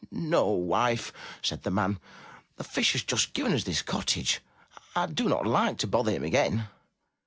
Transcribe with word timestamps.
'*No, 0.09 0.47
wife," 0.47 1.13
said 1.43 1.61
the 1.61 1.69
man, 1.69 1.99
''the 2.57 2.63
Fish 2.63 2.93
has 2.93 3.03
just 3.03 3.33
given 3.33 3.53
us 3.53 3.65
this 3.65 3.83
cottage. 3.83 4.41
I 4.95 5.05
do 5.05 5.29
not 5.29 5.45
like 5.45 5.77
to 5.77 5.85
bother 5.85 6.09
him 6.09 6.23
again." 6.25 6.69